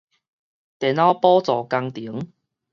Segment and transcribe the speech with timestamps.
[0.03, 0.05] 電腦
[1.19, 2.33] 輔助工程